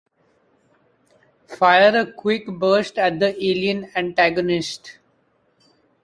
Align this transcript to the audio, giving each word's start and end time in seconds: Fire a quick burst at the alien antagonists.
Fire 1.45 1.95
a 1.99 2.11
quick 2.11 2.47
burst 2.47 2.97
at 2.97 3.19
the 3.19 3.37
alien 3.45 3.87
antagonists. 3.95 4.97